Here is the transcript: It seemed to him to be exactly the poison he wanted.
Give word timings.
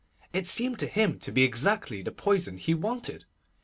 It 0.33 0.47
seemed 0.47 0.79
to 0.79 0.87
him 0.87 1.19
to 1.19 1.31
be 1.31 1.43
exactly 1.43 2.01
the 2.01 2.11
poison 2.11 2.57
he 2.57 2.73
wanted. 2.73 3.25